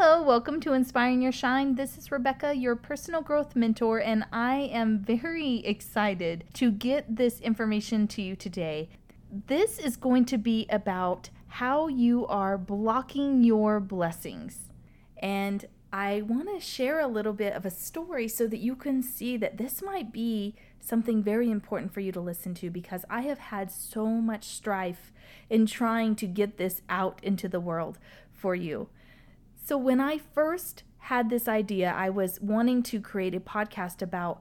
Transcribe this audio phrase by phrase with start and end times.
[0.00, 1.74] Hello, welcome to Inspiring Your Shine.
[1.74, 7.40] This is Rebecca, your personal growth mentor, and I am very excited to get this
[7.40, 8.90] information to you today.
[9.48, 14.70] This is going to be about how you are blocking your blessings.
[15.20, 19.02] And I want to share a little bit of a story so that you can
[19.02, 23.22] see that this might be something very important for you to listen to because I
[23.22, 25.12] have had so much strife
[25.50, 27.98] in trying to get this out into the world
[28.30, 28.90] for you.
[29.68, 34.40] So, when I first had this idea, I was wanting to create a podcast about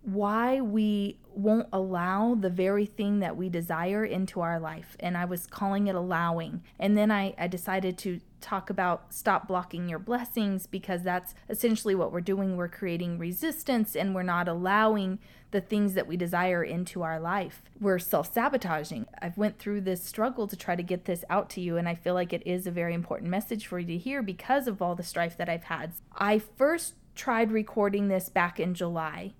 [0.00, 4.96] why we won't allow the very thing that we desire into our life.
[4.98, 6.62] And I was calling it allowing.
[6.78, 11.94] And then I, I decided to talk about stop blocking your blessings because that's essentially
[11.94, 12.56] what we're doing.
[12.56, 15.18] We're creating resistance and we're not allowing
[15.50, 17.62] the things that we desire into our life.
[17.80, 19.06] We're self-sabotaging.
[19.20, 21.94] I've went through this struggle to try to get this out to you and I
[21.94, 24.94] feel like it is a very important message for you to hear because of all
[24.94, 25.92] the strife that I've had.
[26.16, 29.34] I first tried recording this back in July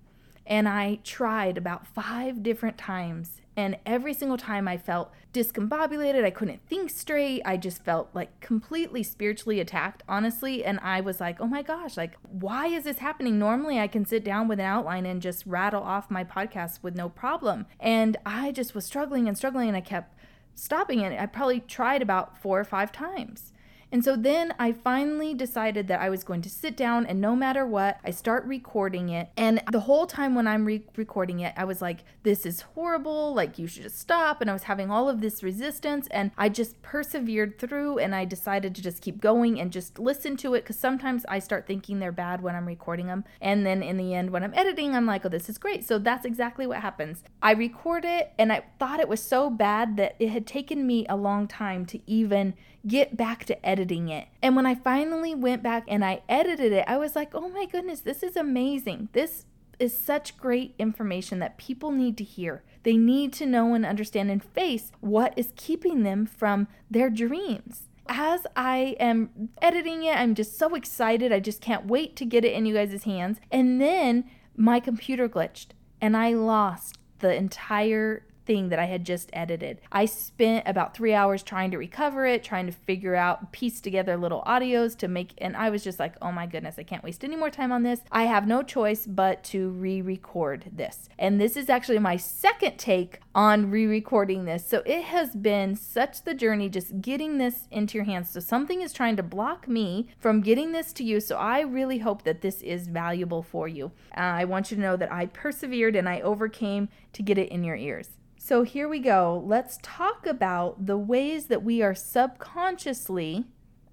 [0.47, 3.41] and I tried about five different times.
[3.55, 6.23] And every single time I felt discombobulated.
[6.23, 7.41] I couldn't think straight.
[7.45, 10.65] I just felt like completely spiritually attacked, honestly.
[10.65, 13.37] And I was like, oh my gosh, like, why is this happening?
[13.37, 16.95] Normally, I can sit down with an outline and just rattle off my podcast with
[16.95, 17.67] no problem.
[17.79, 20.17] And I just was struggling and struggling, and I kept
[20.55, 21.19] stopping it.
[21.19, 23.53] I probably tried about four or five times.
[23.91, 27.35] And so then I finally decided that I was going to sit down and no
[27.35, 29.29] matter what, I start recording it.
[29.37, 33.33] And the whole time when I'm re- recording it, I was like, this is horrible.
[33.33, 34.41] Like, you should just stop.
[34.41, 36.07] And I was having all of this resistance.
[36.11, 40.35] And I just persevered through and I decided to just keep going and just listen
[40.37, 43.23] to it because sometimes I start thinking they're bad when I'm recording them.
[43.39, 45.85] And then in the end, when I'm editing, I'm like, oh, this is great.
[45.85, 47.23] So that's exactly what happens.
[47.41, 51.05] I record it and I thought it was so bad that it had taken me
[51.07, 52.53] a long time to even
[52.85, 54.27] get back to editing it.
[54.41, 57.65] And when I finally went back and I edited it, I was like, oh my
[57.65, 59.09] goodness, this is amazing.
[59.13, 59.45] This
[59.79, 62.63] is such great information that people need to hear.
[62.83, 67.83] They need to know and understand and face what is keeping them from their dreams.
[68.09, 71.31] As I am editing it, I'm just so excited.
[71.31, 73.39] I just can't wait to get it in you guys' hands.
[73.51, 75.67] And then my computer glitched
[76.01, 79.81] and I lost the entire thing that I had just edited.
[79.91, 84.17] I spent about three hours trying to recover it, trying to figure out, piece together
[84.17, 87.23] little audios to make, and I was just like, oh my goodness, I can't waste
[87.23, 87.99] any more time on this.
[88.11, 91.09] I have no choice but to re record this.
[91.19, 94.65] And this is actually my second take on re recording this.
[94.65, 98.29] So it has been such the journey just getting this into your hands.
[98.29, 101.19] So something is trying to block me from getting this to you.
[101.19, 103.91] So I really hope that this is valuable for you.
[104.15, 107.49] Uh, I want you to know that I persevered and I overcame to get it
[107.49, 108.11] in your ears.
[108.37, 109.43] So here we go.
[109.45, 113.45] Let's talk about the ways that we are subconsciously,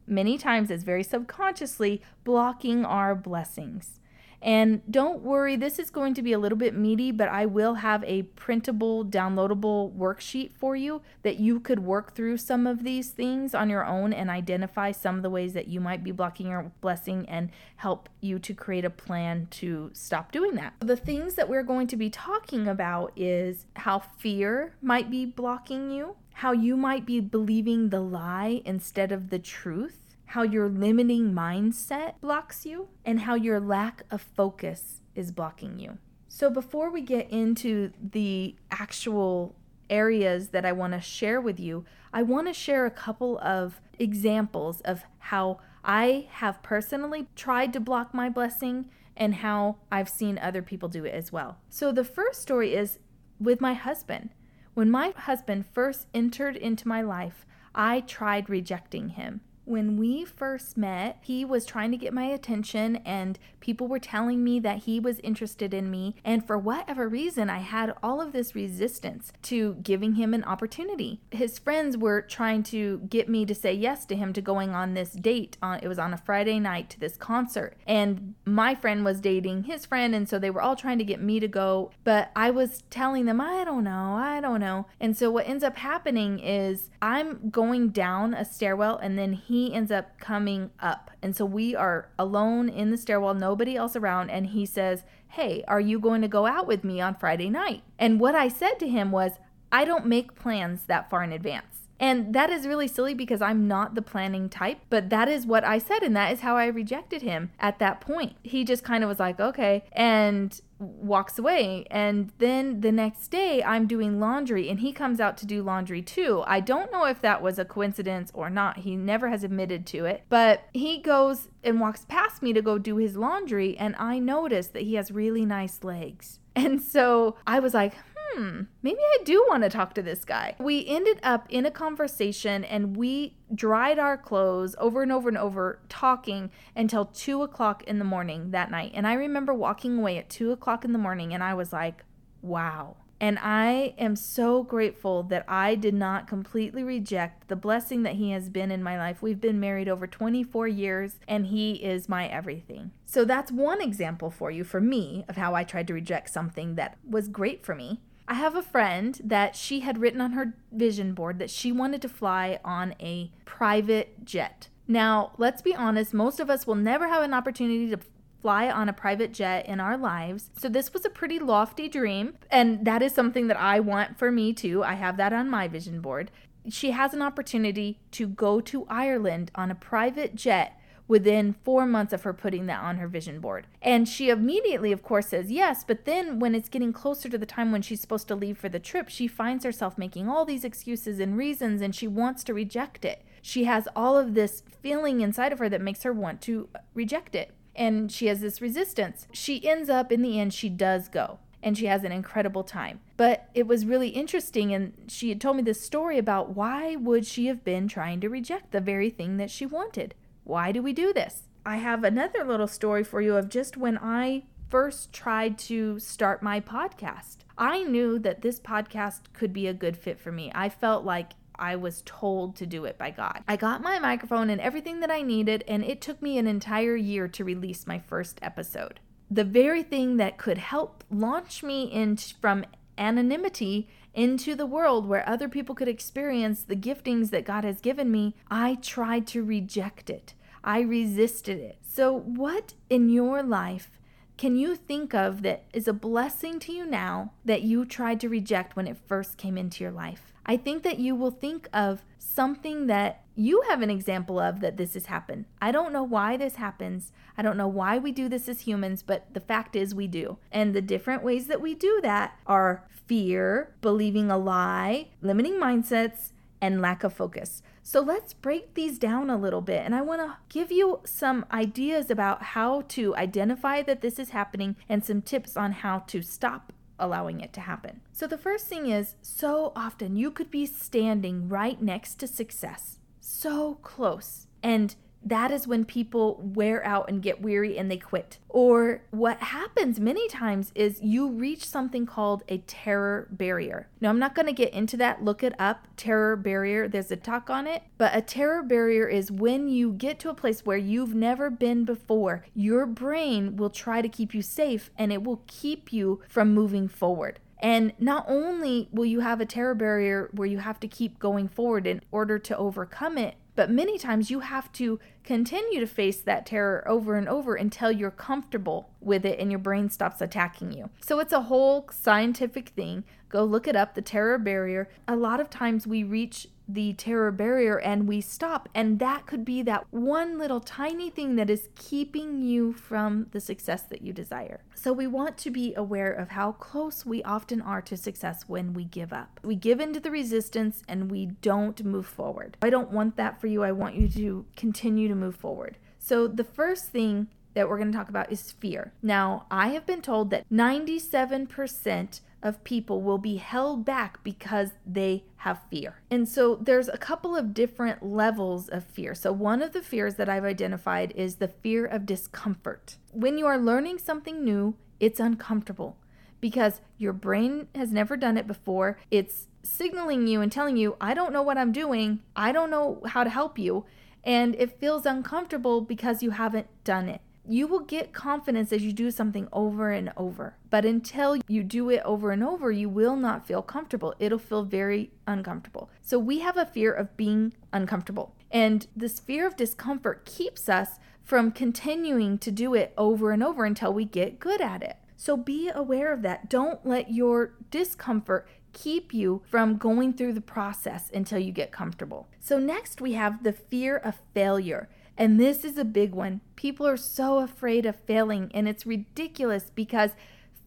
[0.07, 4.01] many times it's very subconsciously, blocking our blessings.
[4.43, 7.75] And don't worry, this is going to be a little bit meaty, but I will
[7.75, 13.11] have a printable, downloadable worksheet for you that you could work through some of these
[13.11, 16.49] things on your own and identify some of the ways that you might be blocking
[16.49, 20.75] your blessing and help you to create a plan to stop doing that.
[20.81, 25.91] The things that we're going to be talking about is how fear might be blocking
[25.91, 30.04] you, how you might be believing the lie instead of the truth
[30.35, 35.97] how your limiting mindset blocks you, and how your lack of focus is blocking you.
[36.27, 39.55] So, before we get into the actual
[39.89, 43.81] areas that I want to share with you, I want to share a couple of
[43.97, 50.37] examples of how I have personally tried to block my blessing and how I've seen
[50.39, 51.59] other people do it as well.
[51.71, 52.99] So, the first story is
[53.39, 54.31] with my husband.
[54.75, 59.41] When my husband first entered into my life, I tried rejecting him.
[59.65, 64.45] When we first met, he was trying to get my attention, and people were telling
[64.45, 66.17] me that he was interested in me.
[66.25, 71.21] And for whatever reason, I had all of this resistance to giving him an opportunity.
[71.31, 74.93] His friends were trying to get me to say yes to him to going on
[74.93, 75.57] this date.
[75.63, 77.79] On, it was on a Friday night to this concert.
[77.87, 81.23] And my friend was dating his friend, and so they were all trying to get
[81.23, 81.91] me to go.
[82.05, 84.87] But I was telling them, I don't know, I don't know.
[85.01, 89.54] And so what ends up happening is I'm going down a stairwell, and then he
[89.55, 91.13] he ends up coming up.
[91.23, 94.31] And so we are alone in the stairwell, nobody else around.
[94.31, 97.83] And he says, Hey, are you going to go out with me on Friday night?
[97.97, 99.33] And what I said to him was,
[99.71, 101.89] I don't make plans that far in advance.
[102.01, 105.63] And that is really silly because I'm not the planning type, but that is what
[105.63, 106.03] I said.
[106.03, 108.35] And that is how I rejected him at that point.
[108.43, 109.85] He just kind of was like, okay.
[109.93, 111.87] And walks away.
[111.91, 116.03] And then the next day, I'm doing laundry and he comes out to do laundry
[116.03, 116.43] too.
[116.47, 118.79] I don't know if that was a coincidence or not.
[118.79, 120.25] He never has admitted to it.
[120.29, 123.77] But he goes and walks past me to go do his laundry.
[123.77, 126.41] And I notice that he has really nice legs.
[126.57, 127.95] And so I was like,
[128.35, 130.57] hmm, maybe I do want to talk to this guy.
[130.59, 135.39] We ended up in a conversation and we dried our clothes over and over and
[135.39, 138.93] over, talking until two o'clock in the morning that night.
[138.95, 142.05] And I remember walking away at two o'clock in the morning and I was like,
[142.43, 142.97] wow.
[143.21, 148.33] And I am so grateful that I did not completely reject the blessing that He
[148.33, 149.23] has been in my life.
[149.23, 152.91] We've been married over 24 years, and He is my everything.
[153.07, 156.75] So that's one example for you, for me, of how I tried to reject something
[156.75, 158.03] that was great for me.
[158.27, 162.01] I have a friend that she had written on her vision board that she wanted
[162.03, 164.69] to fly on a private jet.
[164.89, 167.99] Now, let's be honest, most of us will never have an opportunity to
[168.41, 170.51] fly on a private jet in our lives.
[170.57, 174.31] So this was a pretty lofty dream, and that is something that I want for
[174.31, 174.85] me too.
[174.85, 176.31] I have that on my vision board.
[176.69, 182.13] She has an opportunity to go to Ireland on a private jet within four months
[182.13, 183.67] of her putting that on her vision board.
[183.83, 185.85] And she immediately, of course, says yes.
[185.85, 188.69] But then when it's getting closer to the time when she's supposed to leave for
[188.69, 192.55] the trip, she finds herself making all these excuses and reasons and she wants to
[192.55, 193.25] reject it.
[193.43, 197.35] She has all of this feeling inside of her that makes her want to reject
[197.35, 197.53] it.
[197.77, 199.27] And she has this resistance.
[199.33, 203.01] She ends up, in the end, she does go and she has an incredible time.
[203.17, 207.27] But it was really interesting and she had told me this story about why would
[207.27, 210.15] she have been trying to reject the very thing that she wanted?
[210.45, 211.49] Why do we do this?
[211.65, 216.43] I have another little story for you of just when I first tried to start
[216.43, 217.39] my podcast.
[217.57, 220.53] I knew that this podcast could be a good fit for me.
[220.55, 223.43] I felt like I was told to do it by God.
[223.49, 226.97] I got my microphone and everything that I needed, and it took me an entire
[226.97, 229.01] year to release my first episode.
[229.31, 232.67] The very thing that could help launch me in from
[232.99, 238.11] anonymity into the world where other people could experience the giftings that God has given
[238.11, 240.35] me, I tried to reject it.
[240.63, 241.79] I resisted it.
[241.83, 243.99] So, what in your life
[244.37, 248.29] can you think of that is a blessing to you now that you tried to
[248.29, 250.33] reject when it first came into your life?
[250.47, 254.77] I think that you will think of something that you have an example of that
[254.77, 255.45] this has happened.
[255.61, 257.13] I don't know why this happens.
[257.37, 260.39] I don't know why we do this as humans, but the fact is we do.
[260.53, 266.33] And the different ways that we do that are fear, believing a lie, limiting mindsets,
[266.61, 267.63] and lack of focus.
[267.83, 269.85] So let's break these down a little bit.
[269.85, 274.31] And I want to give you some ideas about how to identify that this is
[274.31, 278.01] happening and some tips on how to stop allowing it to happen.
[278.13, 282.99] So the first thing is so often you could be standing right next to success,
[283.21, 284.47] so close.
[284.63, 288.39] And that is when people wear out and get weary and they quit.
[288.49, 293.89] Or what happens many times is you reach something called a terror barrier.
[294.01, 295.25] Now, I'm not going to get into that.
[295.25, 296.87] Look it up terror barrier.
[296.89, 297.83] There's a talk on it.
[297.97, 301.85] But a terror barrier is when you get to a place where you've never been
[301.85, 306.53] before, your brain will try to keep you safe and it will keep you from
[306.53, 307.41] moving forward.
[307.59, 311.49] And not only will you have a terror barrier where you have to keep going
[311.49, 316.21] forward in order to overcome it, but many times you have to continue to face
[316.21, 320.73] that terror over and over until you're comfortable with it and your brain stops attacking
[320.73, 320.91] you.
[321.01, 323.05] So it's a whole scientific thing.
[323.29, 324.89] Go look it up, the terror barrier.
[325.09, 328.69] A lot of times we reach the terror barrier and we stop.
[328.75, 333.41] And that could be that one little tiny thing that is keeping you from the
[333.41, 334.61] success that you desire.
[334.75, 338.73] So we want to be aware of how close we often are to success when
[338.73, 339.41] we give up.
[339.43, 342.57] We give into the resistance and we don't move forward.
[342.63, 343.63] I don't want that for you.
[343.63, 345.79] I want you to continue to move forward.
[345.99, 348.93] So the first thing that we're going to talk about is fear.
[349.03, 355.25] Now, I have been told that 97% of people will be held back because they
[355.37, 356.01] have fear.
[356.11, 359.15] And so there's a couple of different levels of fear.
[359.15, 362.97] So one of the fears that I've identified is the fear of discomfort.
[363.13, 365.97] When you are learning something new, it's uncomfortable
[366.41, 368.99] because your brain has never done it before.
[369.11, 372.21] It's signaling you and telling you, I don't know what I'm doing.
[372.37, 373.87] I don't know how to help you.
[374.25, 378.93] And it feels uncomfortable because you haven't done it you will get confidence as you
[378.93, 380.57] do something over and over.
[380.71, 384.15] But until you do it over and over, you will not feel comfortable.
[384.19, 385.91] It'll feel very uncomfortable.
[386.01, 388.35] So we have a fear of being uncomfortable.
[388.51, 393.65] And this fear of discomfort keeps us from continuing to do it over and over
[393.65, 394.97] until we get good at it.
[395.17, 396.49] So be aware of that.
[396.51, 402.29] Don't let your discomfort keep you from going through the process until you get comfortable.
[402.41, 404.89] So, next we have the fear of failure.
[405.17, 406.41] And this is a big one.
[406.57, 410.11] People are so afraid of failing, and it's ridiculous because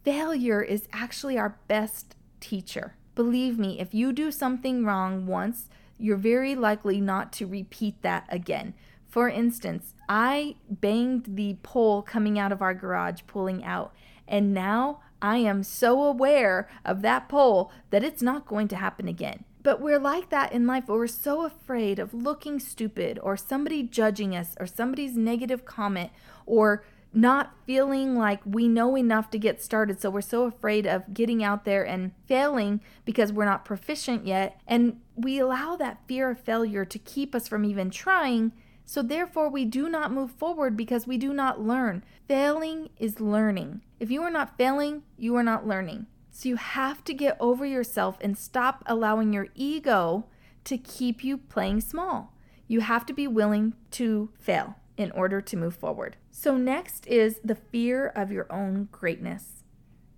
[0.04, 2.96] failure is actually our best teacher.
[3.14, 8.26] Believe me, if you do something wrong once, you're very likely not to repeat that
[8.30, 8.74] again.
[9.10, 13.94] For instance, I banged the pole coming out of our garage, pulling out,
[14.28, 19.08] and now I am so aware of that pole that it's not going to happen
[19.08, 19.44] again.
[19.64, 23.84] But we're like that in life where we're so afraid of looking stupid or somebody
[23.84, 26.12] judging us or somebody's negative comment
[26.46, 26.84] or
[27.14, 30.00] not feeling like we know enough to get started.
[30.00, 34.62] So we're so afraid of getting out there and failing because we're not proficient yet.
[34.68, 38.52] And we allow that fear of failure to keep us from even trying.
[38.86, 42.04] So therefore, we do not move forward because we do not learn.
[42.28, 43.82] Failing is learning.
[44.00, 46.08] If you are not failing, you are not learning.
[46.30, 50.26] So you have to get over yourself and stop allowing your ego
[50.66, 52.34] to keep you playing small.
[52.68, 56.18] You have to be willing to fail in order to move forward.
[56.32, 59.64] So, next is the fear of your own greatness.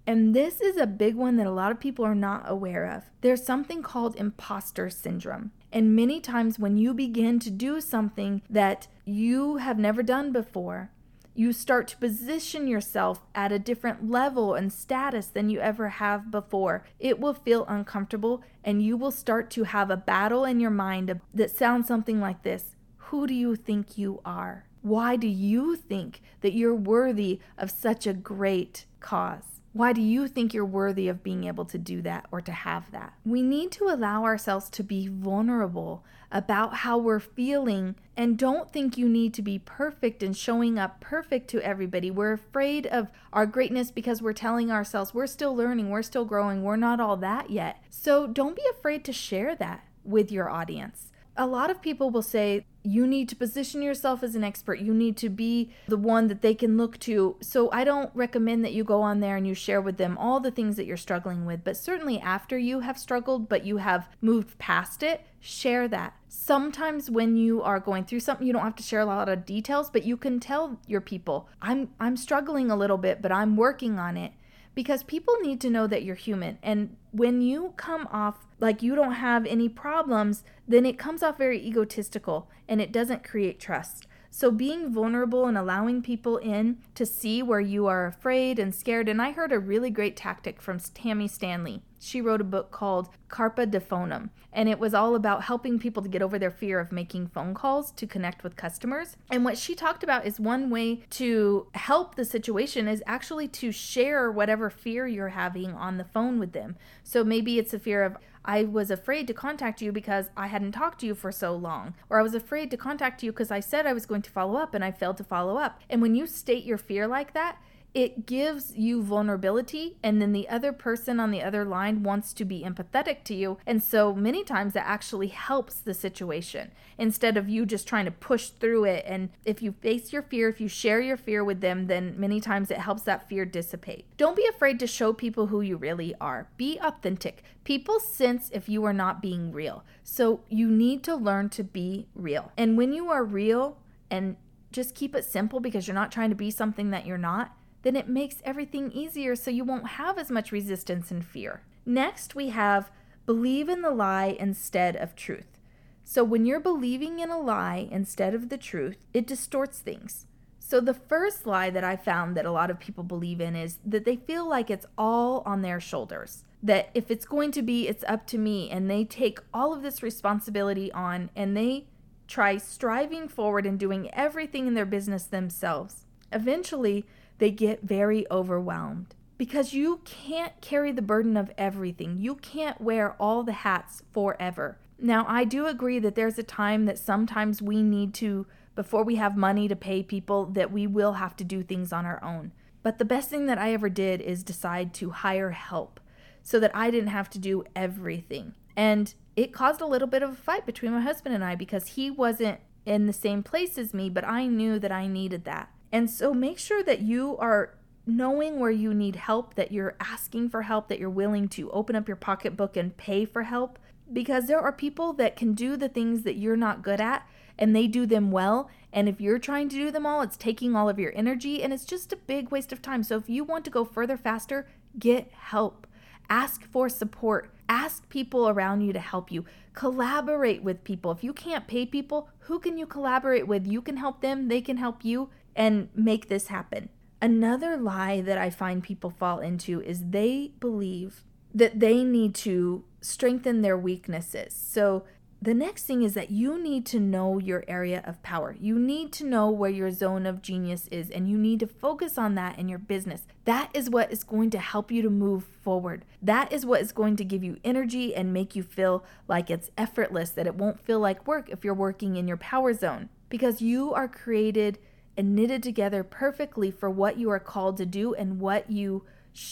[0.08, 3.04] And this is a big one that a lot of people are not aware of.
[3.22, 5.52] There's something called imposter syndrome.
[5.72, 10.90] And many times when you begin to do something that you have never done before,
[11.40, 16.30] you start to position yourself at a different level and status than you ever have
[16.30, 16.84] before.
[17.00, 21.18] It will feel uncomfortable, and you will start to have a battle in your mind
[21.34, 22.76] that sounds something like this
[23.08, 24.66] Who do you think you are?
[24.82, 29.62] Why do you think that you're worthy of such a great cause?
[29.72, 32.92] Why do you think you're worthy of being able to do that or to have
[32.92, 33.14] that?
[33.24, 38.98] We need to allow ourselves to be vulnerable about how we're feeling and don't think
[38.98, 42.12] you need to be perfect and showing up perfect to everybody.
[42.12, 46.64] We're afraid of our greatness because we're telling ourselves we're still learning, we're still growing,
[46.64, 47.82] we're not all that yet.
[47.90, 51.10] So don't be afraid to share that with your audience
[51.40, 54.80] a lot of people will say you need to position yourself as an expert.
[54.80, 57.36] You need to be the one that they can look to.
[57.42, 60.40] So I don't recommend that you go on there and you share with them all
[60.40, 64.08] the things that you're struggling with, but certainly after you have struggled but you have
[64.22, 66.14] moved past it, share that.
[66.28, 69.46] Sometimes when you are going through something, you don't have to share a lot of
[69.46, 73.56] details, but you can tell your people, "I'm I'm struggling a little bit, but I'm
[73.56, 74.34] working on it."
[74.76, 76.58] Because people need to know that you're human.
[76.62, 81.38] And when you come off like you don't have any problems, then it comes off
[81.38, 84.08] very egotistical and it doesn't create trust.
[84.32, 89.10] So, being vulnerable and allowing people in to see where you are afraid and scared.
[89.10, 91.82] And I heard a really great tactic from Tammy Stanley.
[92.00, 96.10] She wrote a book called Carpe Phonum, and it was all about helping people to
[96.10, 99.18] get over their fear of making phone calls to connect with customers.
[99.30, 103.72] And what she talked about is one way to help the situation is actually to
[103.72, 106.78] share whatever fear you're having on the phone with them.
[107.04, 110.72] So, maybe it's a fear of, I was afraid to contact you because I hadn't
[110.72, 111.94] talked to you for so long.
[112.10, 114.58] Or I was afraid to contact you because I said I was going to follow
[114.58, 115.82] up and I failed to follow up.
[115.90, 117.58] And when you state your fear like that,
[117.94, 122.46] it gives you vulnerability and then the other person on the other line wants to
[122.46, 123.58] be empathetic to you.
[123.66, 128.12] And so many times that actually helps the situation instead of you just trying to
[128.12, 129.04] push through it.
[129.08, 132.40] And if you face your fear if you share your fear with them then many
[132.40, 134.06] times it helps that fear dissipate.
[134.18, 136.48] Don't be afraid to show people who you really are.
[136.58, 137.44] Be authentic.
[137.64, 139.84] People sense if you are not being real.
[140.04, 142.52] So you need to learn to be real.
[142.58, 143.78] And when you are real
[144.12, 144.38] and
[144.72, 147.96] just keep it simple because you're not trying to be something that you're not then
[147.96, 151.62] it makes everything easier so you won't have as much resistance and fear.
[151.86, 152.92] Next, we have
[153.26, 155.60] believe in the lie instead of truth.
[156.04, 160.26] So when you're believing in a lie instead of the truth, it distorts things.
[160.58, 163.78] So the first lie that I found that a lot of people believe in is
[163.86, 166.44] that they feel like it's all on their shoulders.
[166.62, 168.70] That if it's going to be, it's up to me.
[168.70, 171.86] And they take all of this responsibility on and they
[172.28, 176.06] try striving forward and doing everything in their business themselves.
[176.32, 177.06] Eventually,
[177.40, 182.18] they get very overwhelmed because you can't carry the burden of everything.
[182.18, 184.78] You can't wear all the hats forever.
[185.02, 189.16] Now, I do agree that there's a time that sometimes we need to, before we
[189.16, 192.52] have money to pay people, that we will have to do things on our own.
[192.84, 196.02] But the best thing that I ever did is decide to hire help
[196.44, 198.56] so that I didn't have to do everything.
[198.76, 201.88] And it caused a little bit of a fight between my husband and I because
[201.88, 205.70] he wasn't in the same place as me, but I knew that I needed that.
[205.92, 210.50] And so make sure that you are knowing where you need help, that you're asking
[210.50, 213.80] for help, that you're willing to open up your pocketbook and pay for help.
[214.12, 217.28] Because there are people that can do the things that you're not good at
[217.60, 218.70] and they do them well.
[218.92, 221.72] And if you're trying to do them all, it's taking all of your energy and
[221.72, 223.04] it's just a big waste of time.
[223.04, 224.68] So if you want to go further faster,
[224.98, 225.86] get help.
[226.30, 227.52] Ask for support.
[227.68, 229.46] Ask people around you to help you.
[229.74, 231.12] Collaborate with people.
[231.12, 233.68] If you can't pay people, who can you collaborate with?
[233.68, 235.30] You can help them, they can help you,
[235.60, 236.90] and make this happen.
[237.22, 242.86] Another lie that I find people fall into is they believe that they need to
[243.02, 244.54] strengthen their weaknesses.
[244.54, 245.04] So
[245.42, 248.56] the next thing is that you need to know your area of power.
[248.60, 252.18] You need to know where your zone of genius is, and you need to focus
[252.18, 253.24] on that in your business.
[253.46, 256.06] That is what is going to help you to move forward.
[256.22, 259.72] That is what is going to give you energy and make you feel like it's
[259.78, 263.10] effortless, that it won't feel like work if you're working in your power zone.
[263.30, 264.78] Because you are created
[265.20, 269.04] and knitted together perfectly for what you are called to do and what you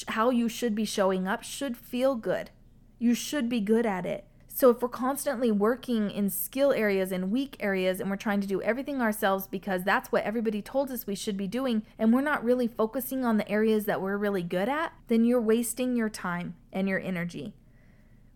[0.07, 2.49] how you should be showing up should feel good.
[2.99, 4.23] You should be good at it.
[4.47, 8.47] So if we're constantly working in skill areas and weak areas and we're trying to
[8.47, 12.21] do everything ourselves because that's what everybody told us we should be doing and we're
[12.21, 16.09] not really focusing on the areas that we're really good at, then you're wasting your
[16.09, 17.53] time and your energy.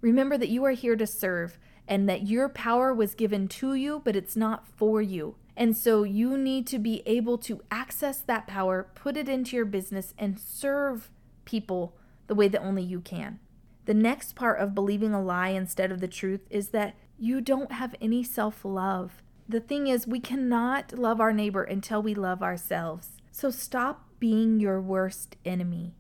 [0.02, 1.58] Remember that you are here to serve
[1.88, 5.36] and that your power was given to you, but it's not for you.
[5.62, 9.66] And so you need to be able to access that power, put it into your
[9.66, 11.12] business, and serve
[11.46, 13.38] people the way that only you can.
[13.86, 17.74] The next part of believing a lie instead of the truth is that you don't
[17.74, 19.22] have any self love.
[19.48, 23.10] The thing is, we cannot love our neighbor until we love ourselves.
[23.32, 25.94] So stop being your worst enemy.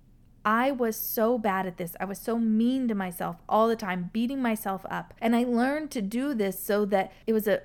[0.43, 1.95] I was so bad at this.
[1.99, 5.13] I was so mean to myself all the time, beating myself up.
[5.21, 7.61] And I learned to do this so that it was a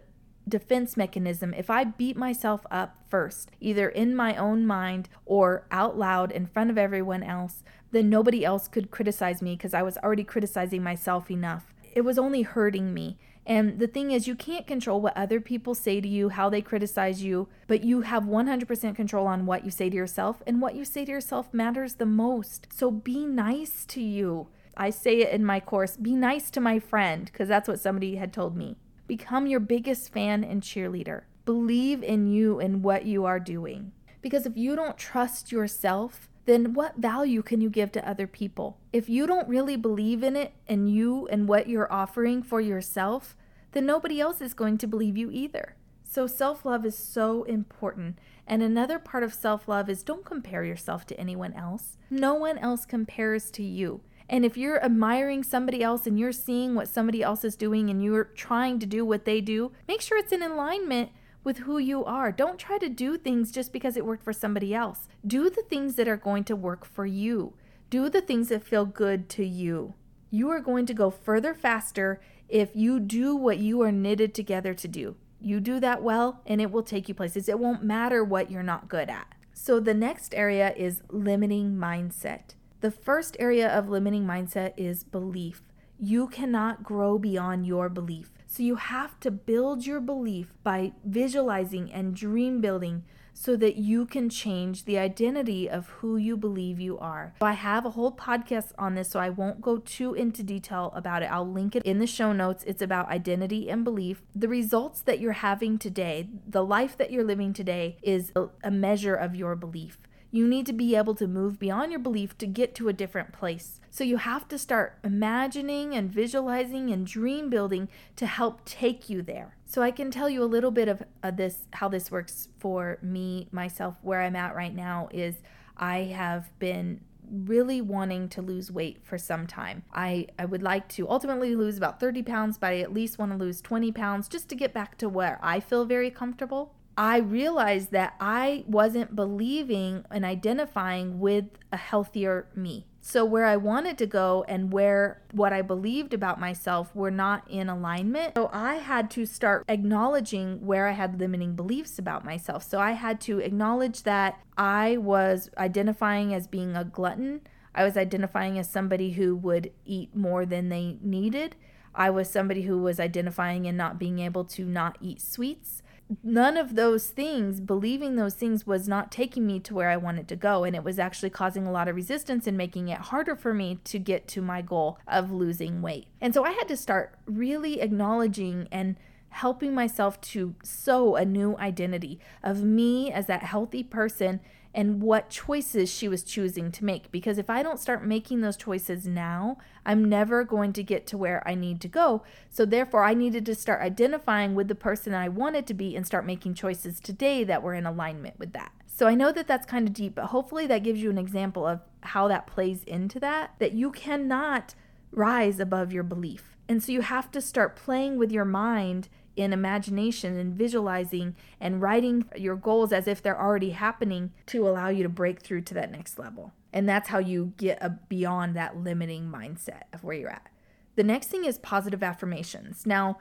[0.48, 1.52] defense mechanism.
[1.54, 6.46] If I beat myself up first, either in my own mind or out loud in
[6.46, 10.82] front of everyone else, then nobody else could criticize me because I was already criticizing
[10.82, 11.74] myself enough.
[11.94, 13.18] It was only hurting me.
[13.48, 16.60] And the thing is, you can't control what other people say to you, how they
[16.60, 20.74] criticize you, but you have 100% control on what you say to yourself, and what
[20.74, 22.66] you say to yourself matters the most.
[22.72, 24.48] So be nice to you.
[24.76, 28.16] I say it in my course be nice to my friend, because that's what somebody
[28.16, 28.76] had told me.
[29.06, 31.22] Become your biggest fan and cheerleader.
[31.44, 33.92] Believe in you and what you are doing.
[34.20, 38.78] Because if you don't trust yourself, then what value can you give to other people?
[38.92, 43.36] If you don't really believe in it and you and what you're offering for yourself,
[43.72, 45.76] then nobody else is going to believe you either.
[46.08, 48.18] So, self love is so important.
[48.46, 51.97] And another part of self love is don't compare yourself to anyone else.
[52.10, 54.00] No one else compares to you.
[54.28, 58.02] And if you're admiring somebody else and you're seeing what somebody else is doing and
[58.02, 61.10] you're trying to do what they do, make sure it's in alignment
[61.45, 62.32] with who you are.
[62.32, 65.06] Don't try to do things just because it worked for somebody else.
[65.25, 67.54] Do the things that are going to work for you.
[67.89, 69.95] Do the things that feel good to you.
[70.28, 74.75] You are going to go further faster if you do what you are knitted together
[74.75, 75.15] to do.
[75.41, 77.49] You do that well, and it will take you places.
[77.49, 79.32] It won't matter what you're not good at.
[79.52, 82.55] So, the next area is limiting mindset.
[82.80, 85.62] The first area of limiting mindset is belief.
[85.99, 88.30] You cannot grow beyond your belief.
[88.47, 94.06] So you have to build your belief by visualizing and dream building so that you
[94.06, 97.34] can change the identity of who you believe you are.
[97.43, 101.23] I have a whole podcast on this, so I won't go too into detail about
[101.23, 101.30] it.
[101.30, 102.65] I'll link it in the show notes.
[102.67, 104.23] It's about identity and belief.
[104.34, 109.15] The results that you're having today, the life that you're living today, is a measure
[109.15, 109.99] of your belief.
[110.36, 113.32] You need to be able to move beyond your belief to get to a different
[113.32, 113.80] place.
[113.90, 119.22] So you have to start imagining and visualizing and dream building to help take you
[119.22, 119.56] there.
[119.64, 122.99] So I can tell you a little bit of uh, this how this works for
[123.00, 125.36] me myself where I'm at right now is
[125.78, 129.84] I have been really wanting to lose weight for some time.
[129.94, 133.32] I, I would like to ultimately lose about 30 pounds, but I at least want
[133.32, 136.75] to lose 20 pounds just to get back to where I feel very comfortable.
[136.99, 142.87] I realized that I wasn't believing and identifying with a healthier me.
[143.02, 147.49] So, where I wanted to go and where what I believed about myself were not
[147.49, 148.32] in alignment.
[148.37, 152.65] So, I had to start acknowledging where I had limiting beliefs about myself.
[152.65, 157.43] So, I had to acknowledge that I was identifying as being a glutton.
[157.76, 161.54] I was identifying as somebody who would eat more than they needed.
[161.95, 165.82] I was somebody who was identifying and not being able to not eat sweets
[166.23, 170.28] none of those things, believing those things, was not taking me to where I wanted
[170.28, 170.64] to go.
[170.64, 173.80] And it was actually causing a lot of resistance and making it harder for me
[173.84, 176.06] to get to my goal of losing weight.
[176.21, 178.97] And so I had to start really acknowledging and
[179.30, 184.40] helping myself to sow a new identity of me as that healthy person
[184.76, 187.10] and what choices she was choosing to make.
[187.10, 191.17] Because if I don't start making those choices now, I'm never going to get to
[191.19, 192.23] where I need to go.
[192.50, 196.06] So, therefore, I needed to start identifying with the person I wanted to be and
[196.06, 198.71] start making choices today that were in alignment with that.
[198.86, 201.67] So, I know that that's kind of deep, but hopefully that gives you an example
[201.67, 203.54] of how that plays into that.
[203.58, 204.75] That you cannot
[205.10, 206.54] rise above your belief.
[206.69, 211.82] And so you have to start playing with your mind in imagination and visualizing and
[211.82, 215.75] writing your goals as if they're already happening to allow you to break through to
[215.75, 216.52] that next level.
[216.72, 220.49] And that's how you get a, beyond that limiting mindset of where you're at.
[220.96, 222.86] The next thing is positive affirmations.
[222.86, 223.18] Now,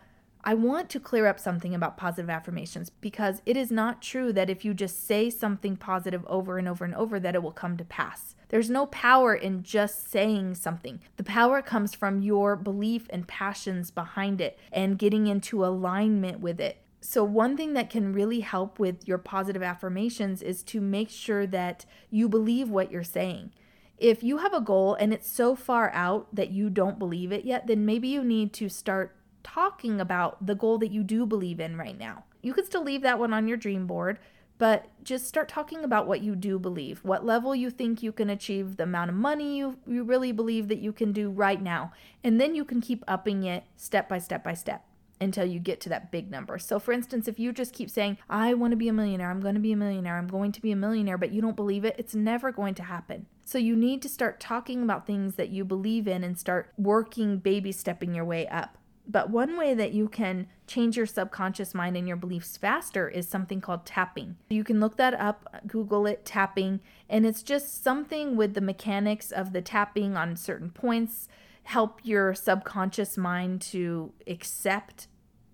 [0.48, 4.48] I want to clear up something about positive affirmations because it is not true that
[4.48, 7.78] if you just say something positive over and over and over that it will come
[7.78, 8.36] to pass.
[8.50, 11.00] There's no power in just saying something.
[11.18, 16.62] The power comes from your belief and passions behind it and getting into alignment with
[16.62, 16.78] it.
[17.02, 21.48] So, one thing that can really help with your positive affirmations is to make sure
[21.48, 23.52] that you believe what you're saying.
[23.98, 27.46] If you have a goal and it's so far out that you don't believe it
[27.46, 31.60] yet, then maybe you need to start talking about the goal that you do believe
[31.60, 32.24] in right now.
[32.42, 34.18] You could still leave that one on your dream board,
[34.58, 38.30] but just start talking about what you do believe, what level you think you can
[38.30, 41.92] achieve, the amount of money you, you really believe that you can do right now.
[42.24, 44.84] And then you can keep upping it step by step by step
[45.22, 46.58] until you get to that big number.
[46.58, 49.42] So, for instance, if you just keep saying, I want to be a millionaire, I'm
[49.42, 51.86] going to be a millionaire, I'm going to be a millionaire, but you don't believe
[51.86, 53.28] it, it's never going to happen.
[53.44, 57.38] So, you need to start talking about things that you believe in and start working,
[57.38, 58.78] baby stepping your way up.
[59.08, 63.28] But one way that you can change your subconscious mind and your beliefs faster is
[63.28, 64.38] something called tapping.
[64.50, 69.32] You can look that up, Google it, tapping, and it's just something with the mechanics
[69.32, 71.28] of the tapping on certain points
[71.66, 75.08] help your subconscious mind to accept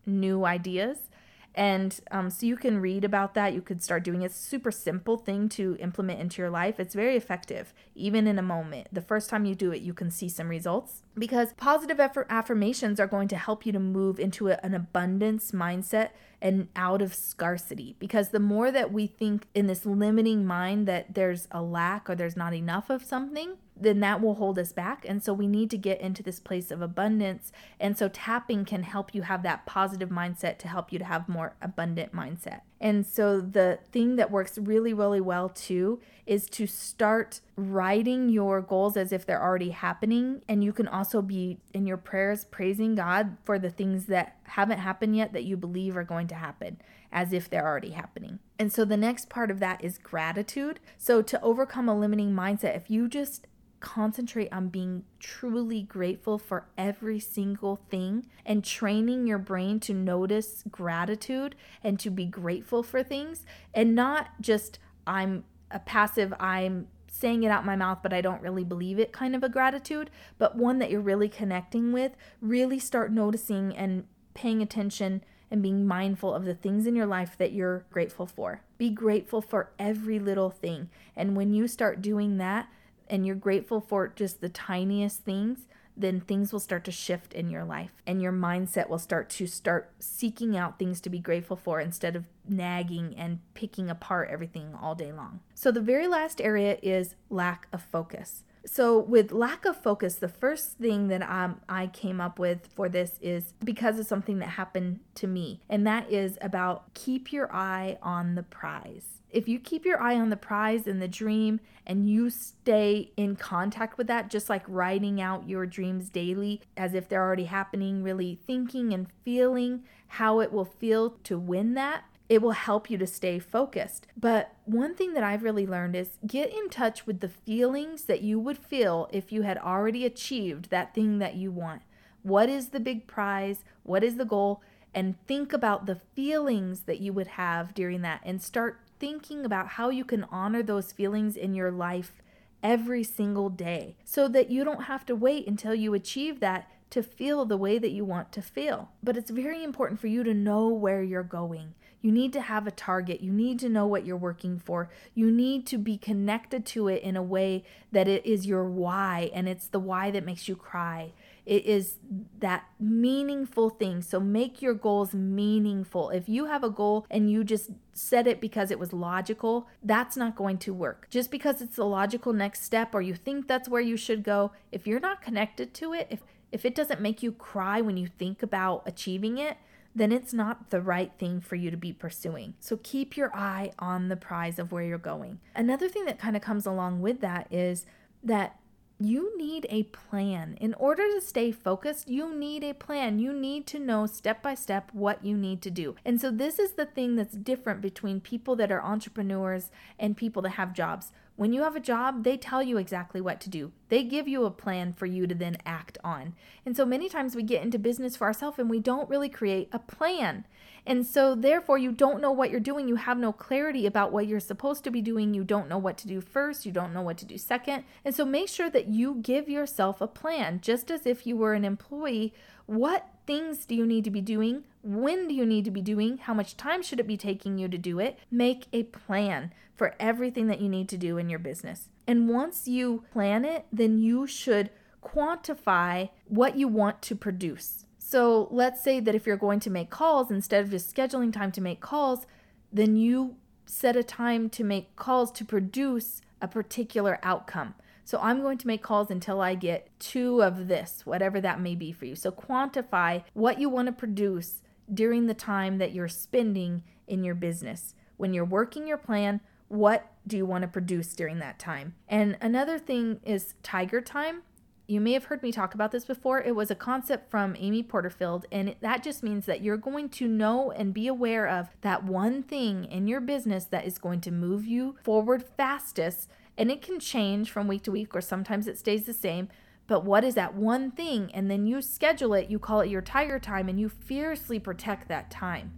[0.05, 1.09] new ideas
[1.53, 3.53] and um, so you can read about that.
[3.53, 4.25] You could start doing it.
[4.27, 6.79] It's a super simple thing to implement into your life.
[6.79, 8.87] It's very effective, even in a moment.
[8.91, 13.07] The first time you do it, you can see some results because positive affirmations are
[13.07, 16.09] going to help you to move into a, an abundance mindset
[16.41, 17.95] and out of scarcity.
[17.99, 22.15] Because the more that we think in this limiting mind that there's a lack or
[22.15, 25.05] there's not enough of something, then that will hold us back.
[25.07, 27.51] And so we need to get into this place of abundance.
[27.79, 31.27] And so tapping can help you have that positive mindset to help you to have
[31.27, 32.61] more abundant mindset.
[32.79, 35.99] And so the thing that works really, really well too
[36.31, 40.41] is to start writing your goals as if they're already happening.
[40.47, 44.79] And you can also be in your prayers praising God for the things that haven't
[44.79, 48.39] happened yet that you believe are going to happen as if they're already happening.
[48.57, 50.79] And so the next part of that is gratitude.
[50.97, 53.45] So to overcome a limiting mindset, if you just
[53.81, 60.63] concentrate on being truly grateful for every single thing and training your brain to notice
[60.71, 67.43] gratitude and to be grateful for things and not just I'm a passive I'm saying
[67.43, 70.55] it out my mouth but I don't really believe it kind of a gratitude but
[70.55, 76.33] one that you're really connecting with really start noticing and paying attention and being mindful
[76.33, 78.61] of the things in your life that you're grateful for.
[78.77, 80.89] Be grateful for every little thing.
[81.13, 82.69] And when you start doing that,
[83.11, 85.67] and you're grateful for just the tiniest things,
[86.01, 89.47] then things will start to shift in your life and your mindset will start to
[89.47, 94.75] start seeking out things to be grateful for instead of nagging and picking apart everything
[94.79, 95.39] all day long.
[95.53, 98.43] So the very last area is lack of focus.
[98.63, 102.89] So, with lack of focus, the first thing that um, I came up with for
[102.89, 107.51] this is because of something that happened to me, and that is about keep your
[107.51, 111.59] eye on the prize if you keep your eye on the prize and the dream
[111.87, 116.93] and you stay in contact with that, just like writing out your dreams daily as
[116.93, 122.03] if they're already happening, really thinking and feeling how it will feel to win that,
[122.27, 124.07] it will help you to stay focused.
[124.15, 128.21] But one thing that I've really learned is get in touch with the feelings that
[128.21, 131.81] you would feel if you had already achieved that thing that you want.
[132.23, 133.63] What is the big prize?
[133.83, 134.61] What is the goal?
[134.93, 139.67] And think about the feelings that you would have during that and start thinking about
[139.67, 142.21] how you can honor those feelings in your life
[142.61, 147.01] every single day so that you don't have to wait until you achieve that to
[147.01, 148.91] feel the way that you want to feel.
[149.01, 151.73] But it's very important for you to know where you're going.
[152.01, 153.21] You need to have a target.
[153.21, 154.89] You need to know what you're working for.
[155.15, 159.31] You need to be connected to it in a way that it is your why
[159.33, 161.13] and it's the why that makes you cry.
[161.45, 161.95] It is
[162.39, 164.01] that meaningful thing.
[164.01, 166.09] So make your goals meaningful.
[166.09, 170.15] If you have a goal and you just set it because it was logical, that's
[170.15, 171.07] not going to work.
[171.09, 174.51] Just because it's the logical next step or you think that's where you should go,
[174.71, 178.07] if you're not connected to it, if if it doesn't make you cry when you
[178.07, 179.57] think about achieving it,
[179.95, 182.53] then it's not the right thing for you to be pursuing.
[182.59, 185.39] So keep your eye on the prize of where you're going.
[185.55, 187.85] Another thing that kind of comes along with that is
[188.23, 188.57] that
[189.05, 190.57] you need a plan.
[190.59, 193.19] In order to stay focused, you need a plan.
[193.19, 195.95] You need to know step by step what you need to do.
[196.05, 200.41] And so, this is the thing that's different between people that are entrepreneurs and people
[200.43, 201.11] that have jobs.
[201.35, 203.71] When you have a job, they tell you exactly what to do.
[203.89, 206.35] They give you a plan for you to then act on.
[206.65, 209.69] And so many times we get into business for ourselves and we don't really create
[209.71, 210.45] a plan.
[210.85, 212.87] And so, therefore, you don't know what you're doing.
[212.87, 215.33] You have no clarity about what you're supposed to be doing.
[215.33, 216.65] You don't know what to do first.
[216.65, 217.83] You don't know what to do second.
[218.03, 221.53] And so, make sure that you give yourself a plan, just as if you were
[221.53, 222.33] an employee.
[222.65, 224.63] What things do you need to be doing?
[224.81, 226.17] When do you need to be doing?
[226.17, 228.17] How much time should it be taking you to do it?
[228.31, 231.89] Make a plan for everything that you need to do in your business.
[232.05, 234.69] And once you plan it, then you should
[235.03, 237.87] quantify what you want to produce.
[237.97, 241.51] So let's say that if you're going to make calls, instead of just scheduling time
[241.53, 242.27] to make calls,
[242.71, 247.73] then you set a time to make calls to produce a particular outcome.
[248.05, 251.73] So I'm going to make calls until I get two of this, whatever that may
[251.73, 252.13] be for you.
[252.13, 254.61] So quantify what you want to produce
[254.93, 257.95] during the time that you're spending in your business.
[258.17, 259.41] When you're working your plan,
[259.71, 261.95] what do you want to produce during that time?
[262.09, 264.41] And another thing is tiger time.
[264.85, 266.41] You may have heard me talk about this before.
[266.41, 270.27] It was a concept from Amy Porterfield, and that just means that you're going to
[270.27, 274.31] know and be aware of that one thing in your business that is going to
[274.31, 276.29] move you forward fastest.
[276.57, 279.47] And it can change from week to week, or sometimes it stays the same.
[279.87, 281.31] But what is that one thing?
[281.33, 285.07] And then you schedule it, you call it your tiger time, and you fiercely protect
[285.07, 285.71] that time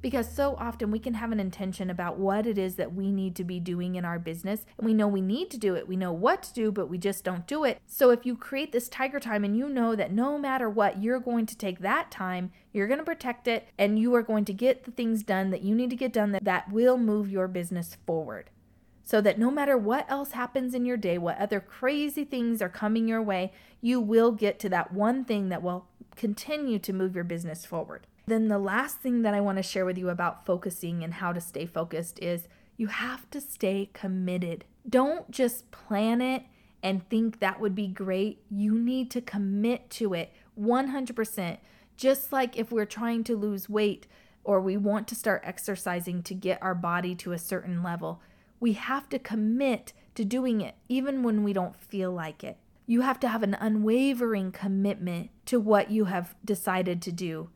[0.00, 3.34] because so often we can have an intention about what it is that we need
[3.36, 5.96] to be doing in our business and we know we need to do it we
[5.96, 8.88] know what to do but we just don't do it so if you create this
[8.88, 12.50] tiger time and you know that no matter what you're going to take that time
[12.72, 15.62] you're going to protect it and you are going to get the things done that
[15.62, 18.50] you need to get done that, that will move your business forward
[19.08, 22.68] so that no matter what else happens in your day, what other crazy things are
[22.68, 27.14] coming your way, you will get to that one thing that will continue to move
[27.14, 28.06] your business forward.
[28.28, 31.32] Then the last thing that I want to share with you about focusing and how
[31.32, 34.66] to stay focused is you have to stay committed.
[34.86, 36.42] Don't just plan it
[36.82, 38.42] and think that would be great.
[38.50, 41.56] You need to commit to it 100%.
[41.96, 44.06] Just like if we're trying to lose weight
[44.44, 48.20] or we want to start exercising to get our body to a certain level,
[48.60, 52.58] we have to commit to doing it even when we don't feel like it.
[52.86, 57.48] You have to have an unwavering commitment to what you have decided to do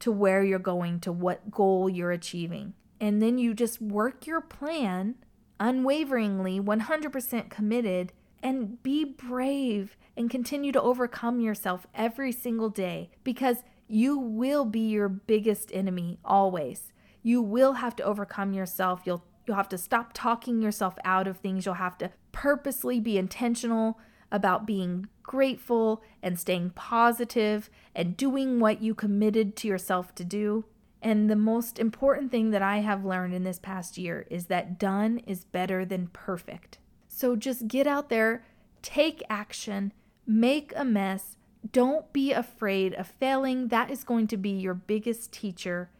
[0.00, 2.74] to where you're going, to what goal you're achieving.
[3.00, 5.16] And then you just work your plan
[5.58, 13.64] unwaveringly, 100% committed, and be brave and continue to overcome yourself every single day because
[13.88, 16.92] you will be your biggest enemy always.
[17.22, 19.02] You will have to overcome yourself.
[19.04, 21.64] You'll you'll have to stop talking yourself out of things.
[21.64, 23.98] You'll have to purposely be intentional
[24.30, 30.64] about being grateful and staying positive and doing what you committed to yourself to do.
[31.02, 34.78] And the most important thing that I have learned in this past year is that
[34.78, 36.78] done is better than perfect.
[37.06, 38.44] So just get out there,
[38.82, 39.92] take action,
[40.26, 41.36] make a mess.
[41.72, 43.68] Don't be afraid of failing.
[43.68, 45.90] That is going to be your biggest teacher.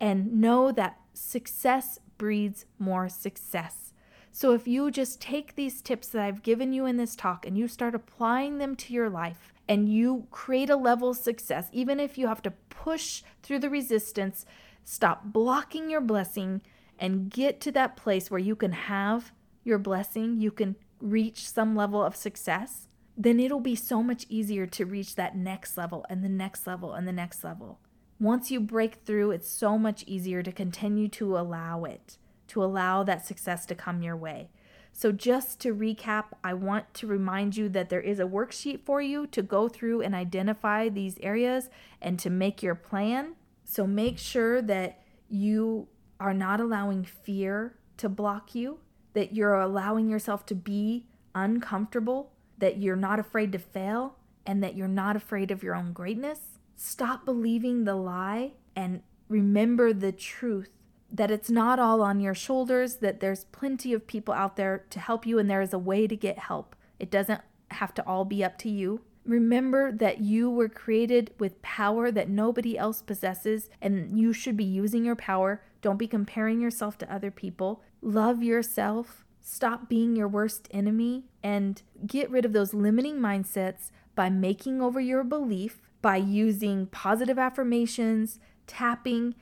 [0.00, 3.91] And know that success breeds more success.
[4.34, 7.56] So if you just take these tips that I've given you in this talk and
[7.56, 12.00] you start applying them to your life and you create a level of success, even
[12.00, 14.46] if you have to push through the resistance,
[14.84, 16.62] stop blocking your blessing
[16.98, 19.32] and get to that place where you can have
[19.64, 24.66] your blessing, you can reach some level of success, then it'll be so much easier
[24.66, 27.80] to reach that next level and the next level and the next level.
[28.18, 32.16] Once you break through, it's so much easier to continue to allow it
[32.52, 34.50] to allow that success to come your way.
[34.92, 39.00] So, just to recap, I want to remind you that there is a worksheet for
[39.00, 41.70] you to go through and identify these areas
[42.02, 43.36] and to make your plan.
[43.64, 45.88] So, make sure that you
[46.20, 48.80] are not allowing fear to block you,
[49.14, 54.76] that you're allowing yourself to be uncomfortable, that you're not afraid to fail, and that
[54.76, 56.58] you're not afraid of your own greatness.
[56.76, 60.68] Stop believing the lie and remember the truth
[61.12, 64.98] that it's not all on your shoulders, that there's plenty of people out there to
[64.98, 66.74] help you, and there is a way to get help.
[66.98, 69.02] It doesn't have to all be up to you.
[69.24, 74.64] Remember that you were created with power that nobody else possesses, and you should be
[74.64, 75.62] using your power.
[75.80, 77.82] Don't be comparing yourself to other people.
[78.00, 79.24] Love yourself.
[79.40, 85.00] Stop being your worst enemy and get rid of those limiting mindsets by making over
[85.00, 89.34] your belief, by using positive affirmations, tapping,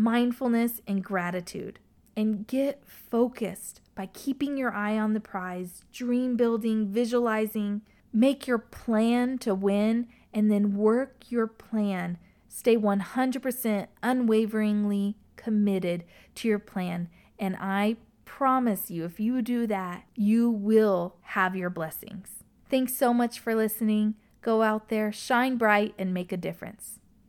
[0.00, 1.78] mindfulness, and gratitude.
[2.16, 7.82] And get focused by keeping your eye on the prize, dream building, visualizing,
[8.12, 12.18] make your plan to win, and then work your plan.
[12.48, 17.08] Stay 100% unwaveringly committed to your plan.
[17.38, 22.44] And I promise you, if you do that, you will have your blessings.
[22.70, 24.14] Thanks so much for listening.
[24.42, 26.99] Go out there, shine bright, and make a difference.